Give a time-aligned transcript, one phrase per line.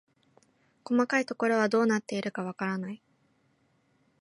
[0.83, 3.03] 細かいところはどうなっているのかわからない